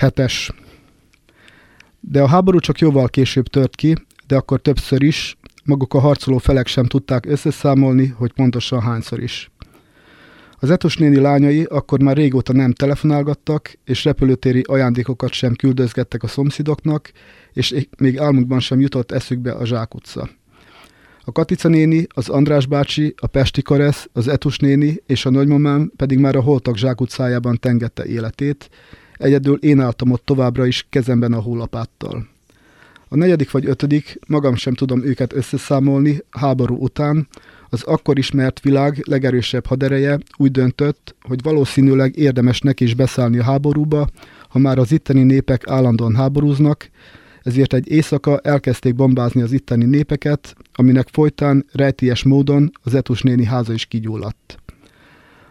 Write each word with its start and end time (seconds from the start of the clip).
Hetes. 0.00 0.50
De 2.00 2.22
a 2.22 2.26
háború 2.26 2.58
csak 2.58 2.78
jóval 2.78 3.08
később 3.08 3.46
tört 3.46 3.76
ki, 3.76 3.94
de 4.26 4.36
akkor 4.36 4.60
többször 4.60 5.02
is, 5.02 5.36
maguk 5.64 5.94
a 5.94 5.98
harcoló 5.98 6.38
felek 6.38 6.66
sem 6.66 6.84
tudták 6.84 7.26
összeszámolni, 7.26 8.06
hogy 8.06 8.32
pontosan 8.32 8.80
hányszor 8.80 9.22
is. 9.22 9.50
Az 10.58 10.70
Etos 10.70 10.96
néni 10.96 11.16
lányai 11.16 11.62
akkor 11.62 12.02
már 12.02 12.16
régóta 12.16 12.52
nem 12.52 12.72
telefonálgattak, 12.72 13.78
és 13.84 14.04
repülőtéri 14.04 14.60
ajándékokat 14.66 15.32
sem 15.32 15.54
küldözgettek 15.54 16.22
a 16.22 16.28
szomszédoknak, 16.28 17.12
és 17.52 17.86
még 17.98 18.18
álmukban 18.18 18.60
sem 18.60 18.80
jutott 18.80 19.12
eszükbe 19.12 19.52
a 19.52 19.66
zsákutca. 19.66 20.28
A 21.24 21.32
Katica 21.32 21.68
néni, 21.68 22.06
az 22.08 22.28
András 22.28 22.66
bácsi, 22.66 23.14
a 23.16 23.26
Pesti 23.26 23.62
Karesz, 23.62 24.08
az 24.12 24.28
Etus 24.28 24.58
néni 24.58 25.02
és 25.06 25.26
a 25.26 25.30
nagymamám 25.30 25.92
pedig 25.96 26.18
már 26.18 26.36
a 26.36 26.42
holtak 26.42 26.76
zsákutcájában 26.76 27.58
tengette 27.58 28.04
életét, 28.04 28.70
egyedül 29.20 29.56
én 29.56 29.80
álltam 29.80 30.10
ott 30.10 30.24
továbbra 30.24 30.66
is 30.66 30.86
kezemben 30.90 31.32
a 31.32 31.40
hólapáttal. 31.40 32.26
A 33.08 33.16
negyedik 33.16 33.50
vagy 33.50 33.66
ötödik, 33.66 34.18
magam 34.26 34.54
sem 34.54 34.74
tudom 34.74 35.04
őket 35.04 35.32
összeszámolni, 35.32 36.18
háború 36.30 36.76
után, 36.76 37.28
az 37.68 37.82
akkor 37.82 38.18
ismert 38.18 38.60
világ 38.60 39.02
legerősebb 39.08 39.66
hadereje 39.66 40.18
úgy 40.36 40.50
döntött, 40.50 41.14
hogy 41.22 41.42
valószínűleg 41.42 42.16
érdemes 42.16 42.60
neki 42.60 42.84
is 42.84 42.94
beszállni 42.94 43.38
a 43.38 43.42
háborúba, 43.42 44.08
ha 44.48 44.58
már 44.58 44.78
az 44.78 44.92
itteni 44.92 45.22
népek 45.22 45.68
állandóan 45.68 46.14
háborúznak, 46.14 46.90
ezért 47.42 47.72
egy 47.72 47.90
éjszaka 47.90 48.38
elkezdték 48.38 48.94
bombázni 48.94 49.42
az 49.42 49.52
itteni 49.52 49.84
népeket, 49.84 50.56
aminek 50.74 51.08
folytán 51.12 51.66
rejtélyes 51.72 52.22
módon 52.22 52.70
az 52.82 52.94
Etus 52.94 53.22
néni 53.22 53.44
háza 53.44 53.72
is 53.72 53.84
kigyulladt. 53.84 54.58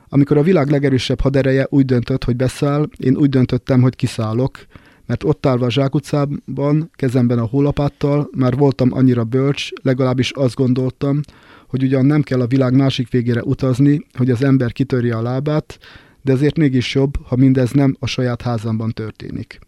Amikor 0.10 0.38
a 0.38 0.44
világ 0.44 0.70
legerősebb 0.70 1.20
hadereje 1.20 1.68
úgy 1.70 1.86
döntött, 1.86 2.24
hogy 2.24 2.36
beszáll, 2.36 2.90
én 2.98 3.18
úgy 3.18 3.30
döntöttem, 3.30 3.82
hogy 3.82 3.96
kiszállok, 3.96 4.66
mert 5.06 5.24
ott 5.24 5.46
állva 5.46 5.66
a 5.66 5.72
zsákutcában, 5.72 6.90
kezemben 6.96 7.40
a 7.40 7.46
hólapáttal, 7.46 8.30
már 8.32 8.56
voltam 8.56 8.94
annyira 8.94 9.24
bölcs, 9.24 9.70
legalábbis 9.82 10.32
azt 10.32 10.56
gondoltam, 10.56 11.20
hogy 11.68 11.84
ugyan 11.84 12.06
nem 12.06 12.22
kell 12.22 12.42
a 12.42 12.48
világ 12.48 12.76
másik 12.76 13.10
végére 13.10 13.44
utazni, 13.44 14.06
hogy 14.14 14.30
az 14.30 14.44
ember 14.44 14.72
kitörje 14.72 15.16
a 15.16 15.22
lábát, 15.22 15.80
de 16.22 16.32
ezért 16.32 16.58
mégis 16.58 16.96
jobb, 16.96 17.14
ha 17.26 17.36
mindez 17.36 17.72
nem 17.72 17.96
a 18.00 18.06
saját 18.06 18.42
házamban 18.42 18.92
történik. 18.92 19.60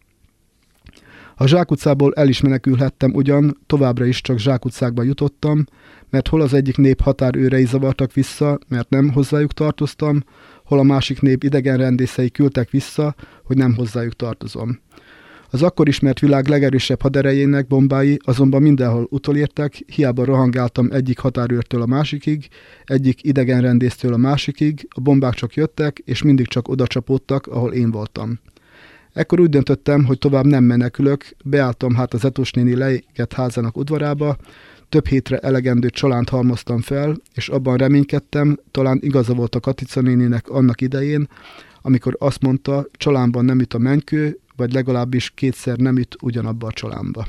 A 1.36 1.46
zsákutcából 1.46 2.12
el 2.14 2.28
is 2.28 2.40
menekülhettem 2.40 3.14
ugyan, 3.14 3.58
továbbra 3.66 4.04
is 4.04 4.20
csak 4.20 4.38
zsákutcákba 4.38 5.02
jutottam, 5.02 5.64
mert 6.10 6.28
hol 6.28 6.40
az 6.40 6.54
egyik 6.54 6.76
nép 6.76 7.00
határőrei 7.00 7.64
zavartak 7.64 8.12
vissza, 8.12 8.58
mert 8.68 8.90
nem 8.90 9.10
hozzájuk 9.10 9.52
tartoztam, 9.52 10.22
hol 10.64 10.78
a 10.78 10.82
másik 10.82 11.20
nép 11.20 11.44
idegenrendészei 11.44 12.30
küldtek 12.30 12.70
vissza, 12.70 13.14
hogy 13.44 13.56
nem 13.56 13.74
hozzájuk 13.74 14.16
tartozom. 14.16 14.80
Az 15.54 15.62
akkor 15.62 15.88
ismert 15.88 16.18
világ 16.18 16.48
legerősebb 16.48 17.02
haderejének 17.02 17.66
bombái 17.66 18.18
azonban 18.24 18.62
mindenhol 18.62 19.06
utolértek, 19.10 19.82
hiába 19.86 20.24
rohangáltam 20.24 20.88
egyik 20.90 21.18
határőrtől 21.18 21.82
a 21.82 21.86
másikig, 21.86 22.48
egyik 22.84 23.24
idegenrendésztől 23.24 24.12
a 24.12 24.16
másikig, 24.16 24.88
a 24.90 25.00
bombák 25.00 25.34
csak 25.34 25.54
jöttek, 25.54 26.02
és 26.04 26.22
mindig 26.22 26.46
csak 26.46 26.68
oda 26.68 26.86
csapódtak, 26.86 27.46
ahol 27.46 27.72
én 27.72 27.90
voltam. 27.90 28.40
Ekkor 29.12 29.40
úgy 29.40 29.48
döntöttem, 29.48 30.04
hogy 30.04 30.18
tovább 30.18 30.44
nem 30.44 30.64
menekülök, 30.64 31.24
beálltam 31.44 31.94
hát 31.94 32.14
az 32.14 32.24
Etos 32.24 32.50
néni 32.50 32.74
leégett 32.74 33.32
házának 33.32 33.76
udvarába, 33.76 34.36
több 34.88 35.06
hétre 35.06 35.38
elegendő 35.38 35.90
csalánt 35.90 36.28
halmoztam 36.28 36.80
fel, 36.80 37.16
és 37.34 37.48
abban 37.48 37.76
reménykedtem, 37.76 38.58
talán 38.70 38.98
igaza 39.02 39.34
volt 39.34 39.54
a 39.54 39.60
Katica 39.60 40.00
néninek 40.00 40.48
annak 40.48 40.80
idején, 40.80 41.28
amikor 41.82 42.16
azt 42.18 42.42
mondta, 42.42 42.86
csalánban 42.92 43.44
nem 43.44 43.60
üt 43.60 43.74
a 43.74 43.78
mennykő, 43.78 44.38
vagy 44.56 44.72
legalábbis 44.72 45.30
kétszer 45.30 45.76
nem 45.76 45.96
üt 45.96 46.16
ugyanabba 46.20 46.66
a 46.66 46.72
csalánba. 46.72 47.26